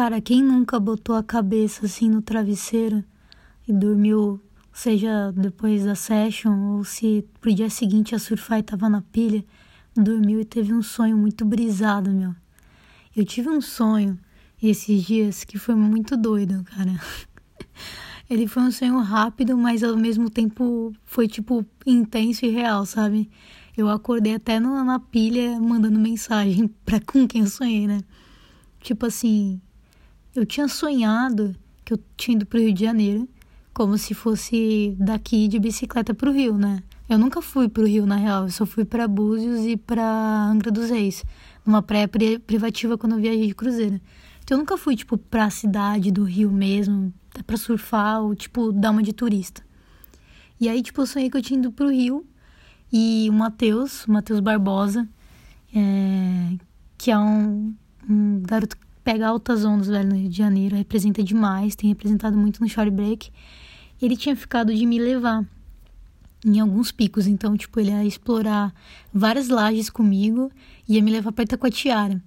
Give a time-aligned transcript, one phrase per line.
[0.00, 3.02] Cara, quem nunca botou a cabeça assim no travesseiro
[3.66, 4.40] e dormiu,
[4.72, 9.44] seja depois da session ou se pro dia seguinte a surfar e tava na pilha,
[9.96, 12.32] dormiu e teve um sonho muito brisado, meu.
[13.16, 14.16] Eu tive um sonho
[14.62, 16.92] esses dias que foi muito doido, cara.
[18.30, 23.28] Ele foi um sonho rápido, mas ao mesmo tempo foi tipo intenso e real, sabe?
[23.76, 27.98] Eu acordei até no, na pilha mandando mensagem pra com quem eu sonhei, né?
[28.80, 29.60] Tipo assim,
[30.38, 33.28] eu tinha sonhado que eu tinha ido pro Rio de Janeiro,
[33.74, 36.82] como se fosse daqui de bicicleta pro Rio, né?
[37.08, 40.04] Eu nunca fui pro Rio, na real, eu só fui para Búzios e pra
[40.44, 41.24] Angra dos Reis,
[41.64, 42.08] numa praia
[42.46, 44.00] privativa quando eu viajei de cruzeiro.
[44.42, 47.12] Então eu nunca fui, tipo, pra cidade do Rio mesmo,
[47.46, 49.62] para surfar ou, tipo, dar uma de turista.
[50.60, 52.26] E aí, tipo, eu sonhei que eu tinha ido pro Rio
[52.92, 55.08] e o Matheus, o Matheus Barbosa,
[55.74, 56.56] é,
[56.96, 57.74] que é um,
[58.08, 58.76] um garoto
[59.08, 62.90] pega altas ondas, velho, no Rio de Janeiro, representa demais, tem representado muito no short
[62.90, 63.30] break.
[64.02, 65.46] Ele tinha ficado de me levar
[66.44, 68.70] em alguns picos, então, tipo, ele ia explorar
[69.10, 70.52] várias lajes comigo
[70.86, 72.22] e ia me levar pra Itacoatiara.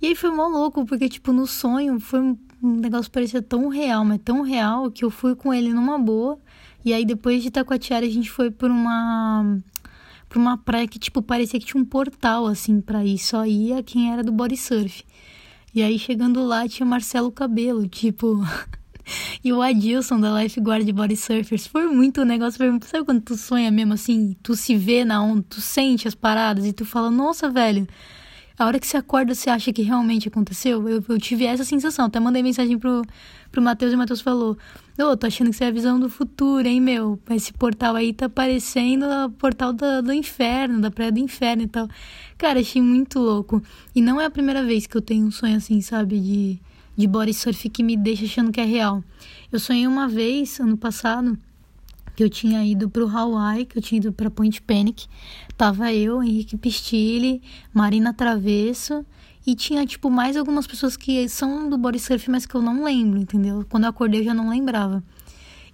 [0.00, 3.66] E aí foi mó louco, porque, tipo, no sonho foi um negócio que parecia tão
[3.66, 6.38] real, mas tão real, que eu fui com ele numa boa.
[6.84, 9.58] E aí depois de Itacoatiara a gente foi por uma
[10.28, 13.82] por uma praia que tipo parecia que tinha um portal assim para ir, só ia
[13.82, 15.04] quem era do body surf.
[15.74, 18.40] E aí chegando lá tinha Marcelo Cabelo, tipo
[19.42, 21.66] e o Adilson da Lifeguard Body Surfers.
[21.66, 25.22] Foi muito o negócio, foi, sabe quando tu sonha mesmo assim, tu se vê na
[25.22, 27.86] onda, tu sente as paradas e tu fala: "Nossa, velho,
[28.58, 30.88] a hora que você acorda, você acha que realmente aconteceu?
[30.88, 32.06] Eu, eu tive essa sensação.
[32.06, 33.02] Até mandei mensagem pro,
[33.50, 34.56] pro Matheus e o Matheus falou:
[34.98, 37.18] Ô, oh, tô achando que isso é a visão do futuro, hein, meu?
[37.30, 41.68] Esse portal aí tá parecendo o portal do, do inferno, da praia do inferno e
[41.68, 41.88] tal.
[42.36, 43.62] Cara, achei muito louco.
[43.94, 46.20] E não é a primeira vez que eu tenho um sonho assim, sabe?
[46.20, 46.60] De,
[46.96, 49.02] de body surf que me deixa achando que é real.
[49.50, 51.38] Eu sonhei uma vez, ano passado
[52.14, 55.06] que eu tinha ido para o Hawaii, que eu tinha ido para Point Panic.
[55.56, 57.42] Tava eu, Henrique Pistilli,
[57.72, 59.04] Marina Travesso
[59.46, 62.84] e tinha tipo mais algumas pessoas que são do body surf, mas que eu não
[62.84, 63.64] lembro, entendeu?
[63.68, 65.02] Quando eu acordei eu já não lembrava.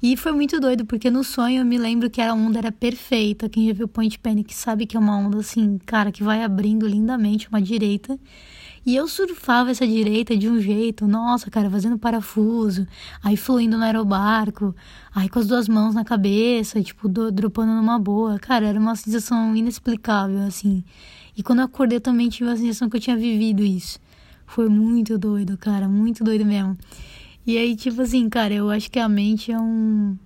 [0.01, 3.49] E foi muito doido, porque no sonho eu me lembro que a onda era perfeita.
[3.49, 6.87] Quem já viu Point Panic sabe que é uma onda assim, cara, que vai abrindo
[6.87, 8.19] lindamente uma direita.
[8.89, 12.87] E eu surfava essa direita de um jeito, nossa, cara, fazendo parafuso,
[13.23, 14.75] aí fluindo no aerobarco,
[15.15, 18.39] aí com as duas mãos na cabeça, tipo, do, dropando numa boa.
[18.39, 20.83] Cara, era uma sensação inexplicável, assim.
[21.37, 24.01] E quando eu acordei, eu também tive a sensação que eu tinha vivido isso.
[24.47, 26.75] Foi muito doido, cara, muito doido mesmo.
[27.47, 30.17] E aí, tipo assim, cara, eu acho que a mente é um.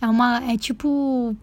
[0.00, 0.42] É uma.
[0.52, 1.36] É tipo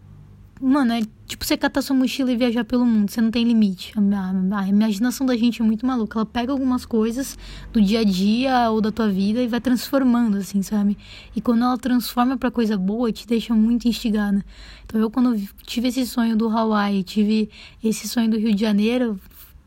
[0.61, 3.93] Mano, é tipo você catar sua mochila e viajar pelo mundo, você não tem limite.
[3.95, 6.19] A, a, a, imaginação da gente é muito maluca.
[6.19, 7.37] Ela pega algumas coisas
[7.71, 10.97] do dia a dia ou da tua vida e vai transformando, assim, sabe?
[11.33, 14.43] E quando ela transforma pra coisa boa, te deixa muito instigada.
[14.85, 17.49] Então eu, quando tive esse sonho do Hawaii, tive
[17.81, 19.17] esse sonho do Rio de Janeiro,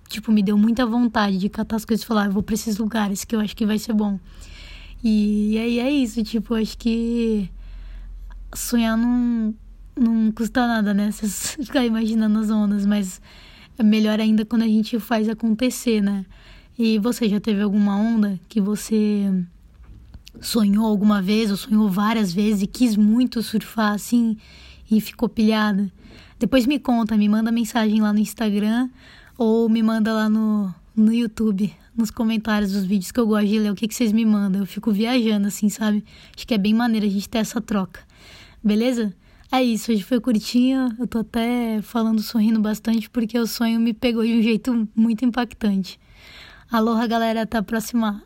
[0.09, 2.77] tipo, me deu muita vontade de catar as coisas e falar, ah, vou pra esses
[2.77, 4.21] lugares que eu acho que vai ser bom.
[5.03, 7.51] E, e aí é isso, tipo, acho que
[8.55, 9.55] sonhar num
[9.97, 11.11] não custa nada, né?
[11.11, 11.27] Você
[11.65, 13.21] ficar imaginando as ondas, mas
[13.79, 16.25] é melhor ainda quando a gente faz acontecer, né?
[16.79, 19.31] E você já teve alguma onda que você
[20.41, 24.37] sonhou alguma vez ou sonhou várias vezes e quis muito surfar assim
[24.91, 25.93] e ficou pilhada?
[26.39, 28.89] Depois me conta, me manda mensagem lá no Instagram
[29.37, 33.59] ou me manda lá no, no YouTube, nos comentários dos vídeos que eu gosto de
[33.59, 34.63] ler o que, que vocês me mandam.
[34.63, 36.05] Eu fico viajando assim, sabe?
[36.35, 38.01] Acho que é bem maneiro a gente ter essa troca.
[38.65, 39.15] Beleza?
[39.55, 40.89] É isso, hoje foi curtinho.
[40.99, 45.25] Eu tô até falando sorrindo bastante porque o sonho me pegou de um jeito muito
[45.27, 46.01] impactante.
[46.71, 48.23] Aloha, galera, até a próxima